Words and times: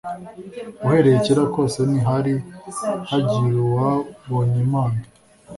Uhereye 0.85 1.17
kera 1.25 1.43
kose 1.55 1.79
ntihari 1.89 2.35
hagiruwabonylmana 3.09 5.01